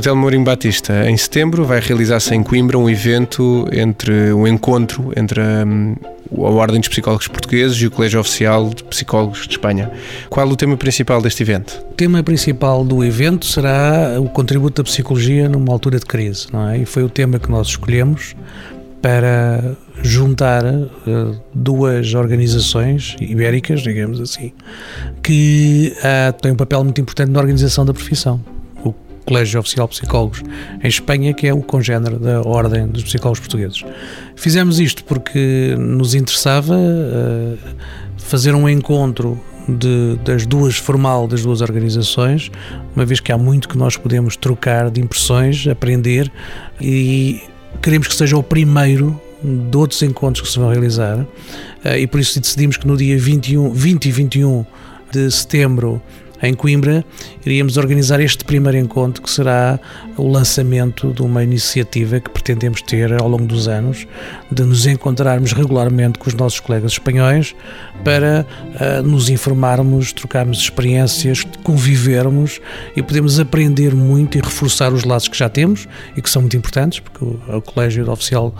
Telmo 0.00 0.22
Mourinho 0.22 0.44
Batista, 0.44 1.08
em 1.08 1.16
setembro 1.16 1.64
vai 1.64 1.78
realizar-se 1.78 2.34
em 2.34 2.42
Coimbra 2.42 2.76
um 2.76 2.90
evento 2.90 3.68
entre 3.72 4.32
um 4.32 4.46
encontro 4.46 5.12
entre 5.16 5.40
a, 5.40 5.64
hum, 5.64 5.94
a 6.36 6.50
Ordem 6.50 6.80
dos 6.80 6.88
Psicólogos 6.88 7.28
Portugueses 7.28 7.80
e 7.80 7.86
o 7.86 7.90
Colégio 7.90 8.18
Oficial 8.18 8.70
de 8.70 8.82
Psicólogos 8.84 9.46
de 9.46 9.52
Espanha. 9.52 9.90
Qual 10.28 10.48
o 10.48 10.56
tema 10.56 10.76
principal 10.76 11.22
deste 11.22 11.42
evento? 11.42 11.84
O 11.90 11.94
tema 11.94 12.22
principal 12.22 12.84
do 12.84 13.04
evento 13.04 13.46
será 13.46 14.16
o 14.18 14.28
contributo 14.28 14.82
da 14.82 14.84
psicologia 14.84 15.48
numa 15.48 15.72
altura 15.72 15.98
de 15.98 16.06
crise, 16.06 16.46
não 16.52 16.68
é? 16.68 16.78
E 16.78 16.86
foi 16.86 17.04
o 17.04 17.08
tema 17.08 17.38
que 17.38 17.50
nós 17.50 17.68
escolhemos 17.68 18.34
para 19.00 19.76
juntar 20.02 20.64
uh, 20.64 21.40
duas 21.54 22.14
organizações 22.14 23.16
ibéricas, 23.20 23.82
digamos 23.82 24.18
assim, 24.18 24.50
que 25.22 25.94
uh, 25.98 26.32
têm 26.40 26.52
um 26.52 26.56
papel 26.56 26.82
muito 26.82 27.00
importante 27.00 27.30
na 27.30 27.38
organização 27.38 27.84
da 27.84 27.92
profissão. 27.92 28.40
Colégio 29.24 29.60
Oficial 29.60 29.88
de 29.88 29.94
Psicólogos 29.94 30.42
em 30.82 30.88
Espanha, 30.88 31.32
que 31.32 31.46
é 31.46 31.54
o 31.54 31.62
congénero 31.62 32.18
da 32.18 32.42
Ordem 32.42 32.86
dos 32.86 33.04
Psicólogos 33.04 33.40
Portugueses. 33.40 33.84
Fizemos 34.36 34.78
isto 34.78 35.04
porque 35.04 35.74
nos 35.78 36.14
interessava 36.14 36.74
uh, 36.74 37.58
fazer 38.18 38.54
um 38.54 38.68
encontro 38.68 39.40
de, 39.68 40.16
das 40.24 40.46
duas 40.46 40.76
formal 40.76 41.26
das 41.26 41.42
duas 41.42 41.60
organizações, 41.60 42.50
uma 42.94 43.04
vez 43.04 43.20
que 43.20 43.32
há 43.32 43.38
muito 43.38 43.68
que 43.68 43.78
nós 43.78 43.96
podemos 43.96 44.36
trocar 44.36 44.90
de 44.90 45.00
impressões, 45.00 45.66
aprender 45.66 46.30
e 46.80 47.42
queremos 47.82 48.08
que 48.08 48.14
seja 48.14 48.36
o 48.36 48.42
primeiro 48.42 49.20
de 49.42 49.76
outros 49.76 50.02
encontros 50.02 50.46
que 50.46 50.52
se 50.52 50.58
vão 50.58 50.70
realizar 50.70 51.26
eh, 51.84 52.00
e 52.00 52.06
por 52.06 52.20
isso 52.20 52.38
decidimos 52.40 52.76
que 52.76 52.86
no 52.86 52.96
dia 52.96 53.18
21, 53.18 53.72
20 53.72 54.06
e 54.06 54.10
21 54.10 54.66
de 55.12 55.30
setembro 55.30 56.02
em 56.46 56.54
Coimbra, 56.54 57.04
iríamos 57.44 57.76
organizar 57.76 58.20
este 58.20 58.44
primeiro 58.44 58.78
encontro 58.78 59.22
que 59.22 59.30
será 59.30 59.78
o 60.16 60.28
lançamento 60.28 61.12
de 61.12 61.22
uma 61.22 61.42
iniciativa 61.42 62.20
que 62.20 62.30
pretendemos 62.30 62.82
ter 62.82 63.12
ao 63.20 63.28
longo 63.28 63.46
dos 63.46 63.68
anos, 63.68 64.06
de 64.50 64.62
nos 64.62 64.86
encontrarmos 64.86 65.52
regularmente 65.52 66.18
com 66.18 66.28
os 66.28 66.34
nossos 66.34 66.60
colegas 66.60 66.92
espanhóis 66.92 67.54
para 68.04 68.46
uh, 68.74 69.02
nos 69.02 69.28
informarmos, 69.28 70.12
trocarmos 70.12 70.58
experiências, 70.58 71.44
convivermos 71.62 72.60
e 72.96 73.02
podemos 73.02 73.40
aprender 73.40 73.94
muito 73.94 74.38
e 74.38 74.40
reforçar 74.40 74.92
os 74.92 75.04
laços 75.04 75.28
que 75.28 75.38
já 75.38 75.48
temos 75.48 75.88
e 76.16 76.22
que 76.22 76.30
são 76.30 76.42
muito 76.42 76.56
importantes, 76.56 77.00
porque 77.00 77.24
o, 77.24 77.40
o 77.56 77.62
Colégio 77.62 78.10
Oficial 78.10 78.54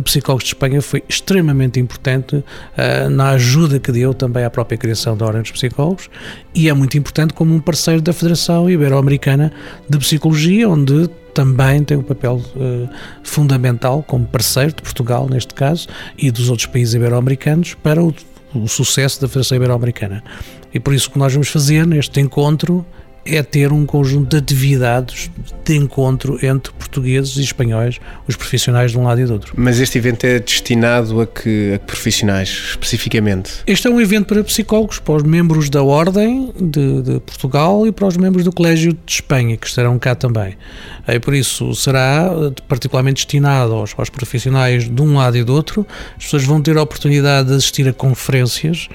de 0.00 0.02
Psicólogos 0.02 0.44
de 0.44 0.50
Espanha 0.50 0.82
foi 0.82 1.02
extremamente 1.08 1.80
importante 1.80 2.36
uh, 2.36 3.10
na 3.10 3.30
ajuda 3.30 3.78
que 3.78 3.90
deu 3.90 4.12
também 4.14 4.44
à 4.44 4.50
própria 4.50 4.76
criação 4.76 5.16
da 5.16 5.26
Ordem 5.26 5.42
dos 5.42 5.50
Psicólogos 5.50 6.08
e 6.54 6.68
é 6.68 6.72
muito 6.72 6.96
importante 6.96 7.34
como 7.34 7.54
um 7.54 7.60
parceiro 7.60 8.00
da 8.00 8.12
Federação 8.12 8.68
Ibero-Americana 8.68 9.52
de 9.88 9.98
Psicologia, 9.98 10.68
onde 10.68 11.08
também 11.34 11.84
tem 11.84 11.98
um 11.98 12.02
papel 12.02 12.36
uh, 12.56 12.88
fundamental 13.22 14.02
como 14.02 14.24
parceiro 14.26 14.72
de 14.74 14.82
Portugal, 14.82 15.28
neste 15.28 15.52
caso, 15.52 15.86
e 16.16 16.30
dos 16.30 16.48
outros 16.48 16.66
países 16.66 16.94
ibero-americanos 16.94 17.74
para 17.74 18.02
o, 18.02 18.14
o 18.54 18.66
sucesso 18.66 19.20
da 19.20 19.28
Federação 19.28 19.56
Ibero-Americana. 19.56 20.24
E 20.72 20.80
por 20.80 20.94
isso 20.94 21.08
o 21.08 21.12
que 21.12 21.18
nós 21.18 21.32
vamos 21.32 21.48
fazer 21.48 21.86
neste 21.86 22.20
encontro 22.20 22.86
é 23.26 23.42
ter 23.42 23.72
um 23.72 23.84
conjunto 23.84 24.30
de 24.30 24.36
atividades 24.36 25.30
de 25.64 25.76
encontro 25.76 26.38
entre 26.44 26.72
portugueses 26.72 27.36
e 27.36 27.42
espanhóis, 27.42 27.98
os 28.28 28.36
profissionais 28.36 28.92
de 28.92 28.98
um 28.98 29.02
lado 29.02 29.20
e 29.20 29.24
do 29.24 29.32
outro. 29.32 29.52
Mas 29.56 29.80
este 29.80 29.98
evento 29.98 30.24
é 30.24 30.38
destinado 30.38 31.20
a 31.20 31.26
que, 31.26 31.74
a 31.74 31.78
que 31.78 31.86
profissionais, 31.86 32.48
especificamente? 32.70 33.50
Este 33.66 33.88
é 33.88 33.90
um 33.90 34.00
evento 34.00 34.26
para 34.26 34.44
psicólogos, 34.44 34.98
para 34.98 35.14
os 35.14 35.22
membros 35.22 35.68
da 35.68 35.82
Ordem 35.82 36.52
de, 36.60 37.02
de 37.02 37.20
Portugal 37.20 37.86
e 37.86 37.92
para 37.92 38.06
os 38.06 38.16
membros 38.16 38.44
do 38.44 38.52
Colégio 38.52 38.92
de 38.92 39.12
Espanha, 39.12 39.56
que 39.56 39.66
estarão 39.66 39.98
cá 39.98 40.14
também. 40.14 40.56
E 41.08 41.18
por 41.18 41.34
isso 41.34 41.74
será 41.74 42.30
particularmente 42.68 43.16
destinado 43.16 43.74
aos, 43.74 43.92
aos 43.96 44.10
profissionais 44.10 44.88
de 44.88 45.02
um 45.02 45.16
lado 45.16 45.36
e 45.36 45.44
do 45.44 45.52
outro. 45.52 45.86
As 46.16 46.24
pessoas 46.24 46.44
vão 46.44 46.62
ter 46.62 46.76
a 46.76 46.82
oportunidade 46.82 47.48
de 47.48 47.54
assistir 47.54 47.88
a 47.88 47.92
conferências 47.92 48.88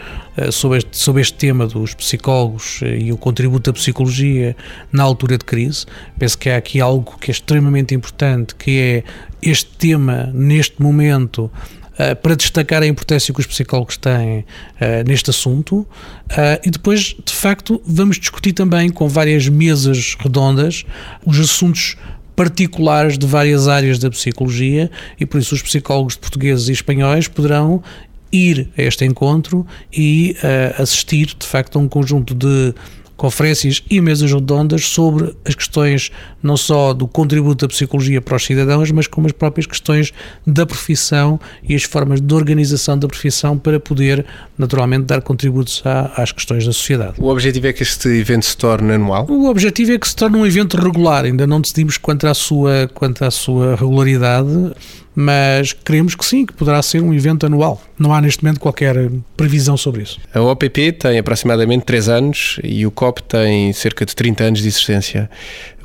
sobre, 0.52 0.78
este, 0.80 0.98
sobre 0.98 1.22
este 1.22 1.34
tema 1.38 1.68
dos 1.68 1.94
psicólogos 1.94 2.82
uh, 2.82 2.86
e 2.86 3.12
o 3.12 3.18
contributo 3.18 3.72
da 3.72 3.74
psicologia 3.78 4.56
na 4.92 5.04
altura 5.04 5.38
de 5.38 5.46
crise. 5.46 5.86
Penso 6.18 6.38
que 6.38 6.50
há 6.50 6.58
aqui 6.58 6.80
algo 6.80 7.18
que 7.20 7.32
é 7.32 7.34
extremamente 7.34 7.94
importante, 7.94 8.56
que 8.56 8.80
é 8.80 9.04
este 9.42 9.70
tema, 9.78 10.32
neste 10.34 10.82
momento, 10.82 11.52
Uh, 11.92 12.16
para 12.16 12.36
destacar 12.36 12.82
a 12.82 12.88
importância 12.88 13.34
que 13.34 13.40
os 13.42 13.46
psicólogos 13.46 13.98
têm 13.98 14.46
neste 15.06 15.30
assunto. 15.30 15.86
E 16.64 16.72
depois, 16.72 17.16
de 17.24 17.34
facto, 17.34 17.80
vamos 17.86 18.18
discutir 18.18 18.54
também 18.54 18.90
com 18.90 19.08
várias 19.10 19.48
mesas 19.50 20.16
redondas 20.18 20.86
os 21.26 21.38
assuntos 21.38 21.98
particulares 22.36 23.20
de 23.20 23.28
várias 23.28 23.68
áreas 23.68 24.00
da 24.00 24.10
psicologia 24.10 24.90
e 25.20 25.28
por 25.28 25.40
isso 25.40 25.54
os 25.54 25.62
psicólogos 25.62 26.16
portugueses 26.16 26.70
e 26.70 26.72
espanhóis 26.72 27.28
poderão 27.28 27.84
ir 28.32 28.70
a 28.78 28.82
este 28.82 29.06
encontro 29.06 29.66
e 29.92 30.36
assistir, 30.78 31.36
de 31.38 31.46
facto, 31.46 31.78
a 31.78 31.82
um 31.82 31.88
conjunto 31.88 32.34
de 32.34 32.74
conferências 33.22 33.84
e 33.88 34.02
mesas 34.02 34.34
redondas 34.34 34.84
sobre 34.88 35.36
as 35.46 35.54
questões 35.54 36.12
não 36.42 36.58
só 36.58 36.92
do 36.92 37.08
contributo 37.08 37.68
da 37.68 37.70
psicologia 37.72 38.20
para 38.20 38.36
os 38.36 38.44
cidadãos, 38.44 38.90
mas 38.90 39.06
como 39.06 39.28
as 39.28 39.32
próprias 39.32 39.68
questões 39.68 40.12
da 40.48 40.66
profissão 40.66 41.40
e 41.62 41.76
as 41.76 41.84
formas 41.84 42.20
de 42.20 42.34
organização 42.34 42.98
da 42.98 43.08
profissão 43.08 43.60
para 43.60 43.80
poder, 43.80 44.26
naturalmente, 44.58 45.06
dar 45.06 45.22
contributos 45.22 45.84
às 46.16 46.32
questões 46.32 46.66
da 46.66 46.74
sociedade. 46.74 47.14
O 47.20 47.28
objetivo 47.28 47.68
é 47.68 47.74
que 47.74 47.84
este 47.84 48.10
evento 48.10 48.48
se 48.48 48.58
torne 48.58 48.94
anual? 48.94 49.28
O 49.30 49.48
objetivo 49.52 49.92
é 49.92 50.00
que 50.00 50.08
se 50.08 50.16
torne 50.16 50.38
um 50.38 50.46
evento 50.46 50.76
regular, 50.78 51.24
ainda 51.24 51.46
não 51.46 51.62
decidimos 51.62 52.00
quanto 52.00 52.26
à 52.26 52.34
sua, 52.34 52.90
quanto 52.92 53.24
à 53.24 53.30
sua 53.30 53.76
regularidade 53.76 54.74
mas 55.22 55.74
queremos 55.74 56.16
que 56.16 56.26
sim, 56.26 56.46
que 56.46 56.54
poderá 56.54 56.82
ser 56.82 57.02
um 57.02 57.14
evento 57.14 57.46
anual. 57.46 57.82
Não 57.98 58.14
há 58.14 58.22
neste 58.22 58.44
momento 58.44 58.60
qualquer 58.60 59.10
previsão 59.38 59.78
sobre 59.78 60.04
isso. 60.04 60.20
A 60.34 60.42
OPP 60.42 60.94
tem 60.94 61.20
aproximadamente 61.20 61.86
3 61.86 62.10
anos 62.10 62.60
e 62.64 62.86
o 62.86 62.92
COP 62.92 63.22
tem 63.24 63.72
cerca 63.74 64.06
de 64.06 64.16
30 64.16 64.44
anos 64.44 64.62
de 64.62 64.68
existência. 64.68 65.30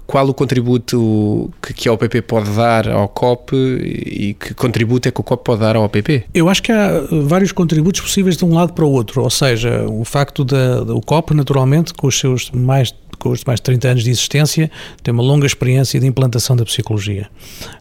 Qual 0.06 0.28
o 0.28 0.32
contributo 0.32 1.50
que 1.74 1.88
a 1.88 1.92
OPP 1.92 2.22
pode 2.22 2.50
dar 2.50 2.88
ao 2.88 3.08
COP 3.08 3.56
e 3.56 4.34
que 4.38 4.54
contributo 4.54 5.08
é 5.08 5.10
que 5.10 5.20
o 5.20 5.24
COP 5.24 5.44
pode 5.44 5.60
dar 5.60 5.74
ao 5.74 5.82
OPP? 5.84 6.26
Eu 6.32 6.48
acho 6.48 6.62
que 6.62 6.70
há 6.70 7.02
vários 7.24 7.50
contributos 7.50 8.00
possíveis 8.00 8.36
de 8.36 8.44
um 8.44 8.54
lado 8.54 8.72
para 8.72 8.84
o 8.84 8.90
outro, 8.90 9.24
ou 9.24 9.30
seja, 9.30 9.84
o 9.88 10.04
facto 10.04 10.44
do 10.44 11.00
COP, 11.00 11.34
naturalmente, 11.34 11.92
com 11.92 12.06
os 12.06 12.16
seus 12.16 12.52
mais 12.52 12.94
com 13.26 13.34
mais 13.46 13.58
de 13.58 13.62
30 13.62 13.88
anos 13.88 14.04
de 14.04 14.10
existência, 14.10 14.70
tem 15.02 15.12
uma 15.12 15.22
longa 15.22 15.46
experiência 15.46 15.98
de 15.98 16.06
implantação 16.06 16.54
da 16.54 16.64
psicologia. 16.64 17.28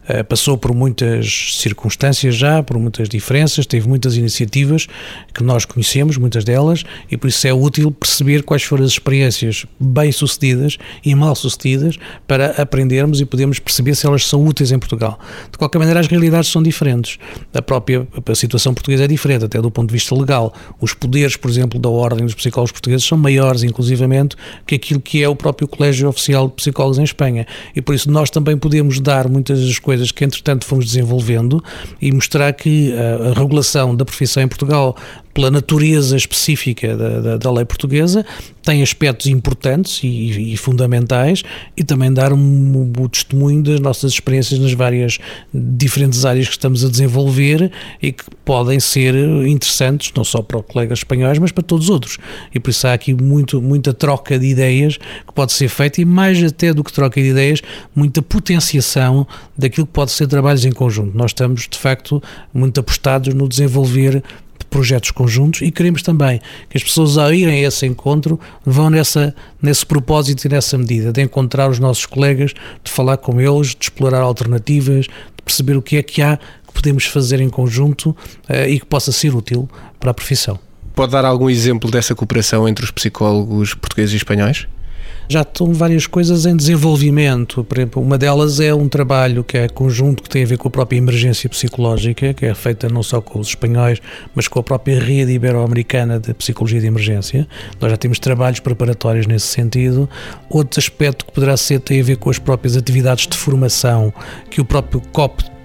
Uh, 0.08 0.24
passou 0.24 0.56
por 0.56 0.74
muitas 0.74 1.58
circunstâncias 1.58 2.34
já, 2.34 2.62
por 2.62 2.78
muitas 2.78 3.08
diferenças, 3.08 3.66
teve 3.66 3.88
muitas 3.88 4.16
iniciativas 4.16 4.86
que 5.34 5.42
nós 5.42 5.64
conhecemos, 5.64 6.16
muitas 6.16 6.44
delas, 6.44 6.84
e 7.10 7.16
por 7.16 7.28
isso 7.28 7.46
é 7.46 7.52
útil 7.52 7.90
perceber 7.92 8.42
quais 8.42 8.62
foram 8.62 8.84
as 8.84 8.92
experiências 8.92 9.66
bem-sucedidas 9.78 10.78
e 11.04 11.14
mal-sucedidas 11.14 11.98
para 12.26 12.50
aprendermos 12.62 13.20
e 13.20 13.26
podermos 13.26 13.58
perceber 13.58 13.94
se 13.94 14.06
elas 14.06 14.26
são 14.26 14.44
úteis 14.44 14.72
em 14.72 14.78
Portugal. 14.78 15.18
De 15.50 15.58
qualquer 15.58 15.78
maneira, 15.78 16.00
as 16.00 16.06
realidades 16.06 16.50
são 16.50 16.62
diferentes. 16.62 17.18
A 17.52 17.62
própria 17.62 18.06
a 18.26 18.34
situação 18.34 18.72
portuguesa 18.72 19.04
é 19.04 19.06
diferente, 19.06 19.44
até 19.44 19.60
do 19.60 19.70
ponto 19.70 19.88
de 19.88 19.94
vista 19.94 20.14
legal. 20.14 20.52
Os 20.80 20.94
poderes, 20.94 21.36
por 21.36 21.50
exemplo, 21.50 21.78
da 21.78 21.88
Ordem 21.88 22.24
dos 22.24 22.34
Psicólogos 22.34 22.72
Portugueses 22.72 23.06
são 23.06 23.18
maiores, 23.18 23.62
inclusivamente, 23.62 24.36
que 24.66 24.74
aquilo 24.74 25.00
que 25.00 25.22
é 25.22 25.26
é 25.26 25.28
o 25.36 25.38
próprio 25.38 25.68
Colégio 25.68 26.08
Oficial 26.08 26.48
de 26.48 26.54
Psicólogos 26.54 26.98
em 26.98 27.04
Espanha. 27.04 27.46
E 27.74 27.80
por 27.80 27.94
isso 27.94 28.10
nós 28.10 28.30
também 28.30 28.56
podemos 28.56 28.98
dar 29.00 29.28
muitas 29.28 29.64
das 29.64 29.78
coisas 29.78 30.10
que, 30.10 30.24
entretanto, 30.24 30.64
fomos 30.64 30.86
desenvolvendo 30.86 31.62
e 32.00 32.10
mostrar 32.10 32.52
que 32.52 32.92
a, 32.92 33.30
a 33.30 33.32
regulação 33.34 33.94
da 33.94 34.04
profissão 34.04 34.42
em 34.42 34.48
Portugal 34.48 34.96
pela 35.36 35.50
natureza 35.50 36.16
específica 36.16 36.96
da, 36.96 37.20
da, 37.20 37.36
da, 37.36 37.52
lei 37.52 37.66
portuguesa, 37.66 38.24
tem 38.62 38.82
aspectos 38.82 39.26
importantes 39.26 40.00
e, 40.02 40.54
e 40.54 40.56
fundamentais 40.56 41.42
e 41.76 41.84
também 41.84 42.10
dar 42.10 42.32
um, 42.32 42.38
um, 42.38 42.92
um, 42.98 43.06
testemunho 43.06 43.62
das 43.62 43.78
nossas 43.78 44.12
experiências 44.12 44.58
nas 44.58 44.72
várias 44.72 45.18
diferentes 45.52 46.24
áreas 46.24 46.46
que 46.46 46.52
estamos 46.52 46.82
a 46.82 46.88
desenvolver 46.88 47.70
e 48.00 48.12
que 48.12 48.24
podem 48.46 48.80
ser 48.80 49.14
interessantes, 49.46 50.10
não 50.16 50.24
só 50.24 50.40
para 50.40 50.58
os 50.58 50.64
colegas 50.64 51.00
espanhóis, 51.00 51.38
mas 51.38 51.52
para 51.52 51.62
todos 51.62 51.84
os 51.84 51.90
outros. 51.90 52.16
E 52.54 52.58
por 52.58 52.70
isso 52.70 52.86
há 52.86 52.94
aqui 52.94 53.12
muito, 53.12 53.60
muita 53.60 53.92
troca 53.92 54.38
de 54.38 54.46
ideias 54.46 54.96
que 54.96 55.34
pode 55.34 55.52
ser 55.52 55.68
feita 55.68 56.00
e 56.00 56.06
mais 56.06 56.42
até 56.42 56.72
do 56.72 56.82
que 56.82 56.90
troca 56.90 57.20
de 57.20 57.28
ideias, 57.28 57.60
muita 57.94 58.22
potenciação 58.22 59.26
daquilo 59.54 59.86
que 59.86 59.92
pode 59.92 60.12
ser 60.12 60.28
trabalhos 60.28 60.64
em 60.64 60.72
conjunto. 60.72 61.14
Nós 61.14 61.32
estamos, 61.32 61.68
de 61.70 61.76
facto, 61.76 62.22
muito 62.54 62.80
apostados 62.80 63.34
no 63.34 63.46
desenvolver 63.46 64.24
projetos 64.76 65.10
conjuntos 65.10 65.62
e 65.62 65.70
queremos 65.70 66.02
também 66.02 66.38
que 66.68 66.76
as 66.76 66.84
pessoas 66.84 67.16
ao 67.16 67.32
irem 67.32 67.64
a 67.64 67.68
esse 67.68 67.86
encontro 67.86 68.38
vão 68.62 68.90
nessa, 68.90 69.34
nesse 69.60 69.86
propósito 69.86 70.44
e 70.44 70.50
nessa 70.50 70.76
medida, 70.76 71.10
de 71.10 71.22
encontrar 71.22 71.70
os 71.70 71.78
nossos 71.78 72.04
colegas, 72.04 72.52
de 72.84 72.90
falar 72.90 73.16
com 73.16 73.40
eles, 73.40 73.68
de 73.68 73.84
explorar 73.84 74.20
alternativas, 74.20 75.06
de 75.06 75.42
perceber 75.42 75.78
o 75.78 75.82
que 75.82 75.96
é 75.96 76.02
que 76.02 76.20
há 76.20 76.36
que 76.36 76.74
podemos 76.74 77.06
fazer 77.06 77.40
em 77.40 77.48
conjunto 77.48 78.10
uh, 78.50 78.68
e 78.68 78.78
que 78.78 78.84
possa 78.84 79.10
ser 79.12 79.34
útil 79.34 79.66
para 79.98 80.10
a 80.10 80.14
profissão. 80.14 80.58
Pode 80.94 81.12
dar 81.12 81.24
algum 81.24 81.48
exemplo 81.48 81.90
dessa 81.90 82.14
cooperação 82.14 82.68
entre 82.68 82.84
os 82.84 82.90
psicólogos 82.90 83.72
portugueses 83.72 84.12
e 84.12 84.16
espanhóis? 84.16 84.68
Já 85.28 85.42
estão 85.42 85.72
várias 85.72 86.06
coisas 86.06 86.46
em 86.46 86.56
desenvolvimento. 86.56 87.64
Por 87.64 87.78
exemplo, 87.78 88.02
uma 88.02 88.16
delas 88.16 88.60
é 88.60 88.74
um 88.74 88.88
trabalho 88.88 89.42
que 89.42 89.56
é 89.56 89.68
conjunto 89.68 90.22
que 90.22 90.28
tem 90.28 90.44
a 90.44 90.46
ver 90.46 90.58
com 90.58 90.68
a 90.68 90.70
própria 90.70 90.96
emergência 90.96 91.48
psicológica, 91.48 92.32
que 92.34 92.46
é 92.46 92.54
feita 92.54 92.88
não 92.88 93.02
só 93.02 93.20
com 93.20 93.38
os 93.38 93.48
espanhóis, 93.48 94.00
mas 94.34 94.48
com 94.48 94.58
a 94.58 94.62
própria 94.62 95.00
rede 95.00 95.32
ibero-americana 95.32 96.18
de 96.20 96.32
psicologia 96.34 96.80
de 96.80 96.86
emergência. 96.86 97.46
Nós 97.80 97.90
já 97.90 97.96
temos 97.96 98.18
trabalhos 98.18 98.60
preparatórios 98.60 99.26
nesse 99.26 99.46
sentido. 99.46 100.08
Outro 100.48 100.78
aspecto 100.78 101.26
que 101.26 101.32
poderá 101.32 101.56
ser 101.56 101.80
tem 101.80 102.00
a 102.00 102.04
ver 102.04 102.16
com 102.16 102.30
as 102.30 102.38
próprias 102.38 102.76
atividades 102.76 103.26
de 103.26 103.36
formação 103.36 104.12
que 104.50 104.60
o 104.60 104.64
próprio 104.64 105.00
COP 105.12 105.55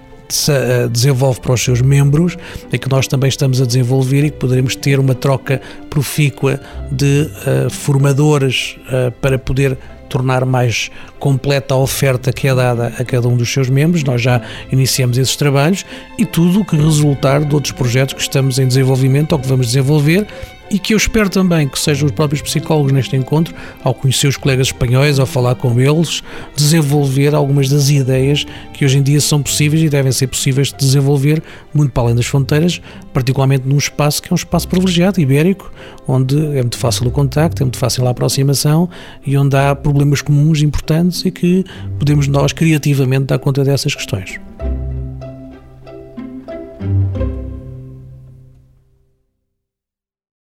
desenvolve 0.90 1.40
para 1.40 1.52
os 1.52 1.62
seus 1.62 1.80
membros 1.80 2.36
e 2.72 2.78
que 2.78 2.88
nós 2.88 3.06
também 3.06 3.28
estamos 3.28 3.60
a 3.60 3.66
desenvolver 3.66 4.24
e 4.24 4.30
que 4.30 4.38
poderemos 4.38 4.74
ter 4.74 4.98
uma 4.98 5.14
troca 5.14 5.60
profícua 5.90 6.60
de 6.90 7.28
uh, 7.66 7.70
formadores 7.70 8.76
uh, 8.88 9.12
para 9.20 9.38
poder 9.38 9.76
tornar 10.08 10.44
mais 10.44 10.90
completa 11.18 11.72
a 11.72 11.78
oferta 11.78 12.32
que 12.34 12.46
é 12.46 12.54
dada 12.54 12.92
a 12.98 13.04
cada 13.04 13.26
um 13.28 13.36
dos 13.36 13.50
seus 13.50 13.70
membros. 13.70 14.04
Nós 14.04 14.20
já 14.20 14.42
iniciamos 14.70 15.16
esses 15.16 15.36
trabalhos 15.36 15.86
e 16.18 16.26
tudo 16.26 16.60
o 16.60 16.64
que 16.66 16.76
resultar 16.76 17.42
de 17.42 17.54
outros 17.54 17.72
projetos 17.72 18.12
que 18.12 18.20
estamos 18.20 18.58
em 18.58 18.66
desenvolvimento 18.66 19.32
ou 19.32 19.38
que 19.38 19.48
vamos 19.48 19.68
desenvolver 19.68 20.26
e 20.72 20.78
que 20.78 20.94
eu 20.94 20.96
espero 20.96 21.28
também 21.28 21.68
que 21.68 21.78
sejam 21.78 22.06
os 22.06 22.12
próprios 22.12 22.40
psicólogos 22.40 22.92
neste 22.92 23.14
encontro, 23.14 23.54
ao 23.84 23.92
conhecer 23.92 24.26
os 24.26 24.38
colegas 24.38 24.68
espanhóis, 24.68 25.18
ao 25.18 25.26
falar 25.26 25.54
com 25.54 25.78
eles, 25.78 26.22
desenvolver 26.56 27.34
algumas 27.34 27.68
das 27.68 27.90
ideias 27.90 28.46
que 28.72 28.82
hoje 28.82 28.96
em 28.96 29.02
dia 29.02 29.20
são 29.20 29.42
possíveis 29.42 29.82
e 29.82 29.90
devem 29.90 30.10
ser 30.10 30.28
possíveis 30.28 30.68
de 30.68 30.76
desenvolver 30.78 31.42
muito 31.74 31.92
para 31.92 32.04
além 32.04 32.14
das 32.14 32.24
fronteiras, 32.24 32.80
particularmente 33.12 33.68
num 33.68 33.76
espaço 33.76 34.22
que 34.22 34.28
é 34.28 34.32
um 34.32 34.34
espaço 34.34 34.66
privilegiado, 34.66 35.20
ibérico, 35.20 35.70
onde 36.08 36.38
é 36.56 36.62
muito 36.62 36.78
fácil 36.78 37.06
o 37.06 37.10
contacto, 37.10 37.62
é 37.62 37.64
muito 37.64 37.78
fácil 37.78 38.06
a 38.06 38.10
aproximação 38.10 38.88
e 39.26 39.36
onde 39.36 39.54
há 39.54 39.74
problemas 39.74 40.22
comuns 40.22 40.62
importantes 40.62 41.22
e 41.26 41.30
que 41.30 41.64
podemos 41.98 42.26
nós 42.26 42.54
criativamente 42.54 43.26
dar 43.26 43.38
conta 43.38 43.62
dessas 43.62 43.94
questões. 43.94 44.40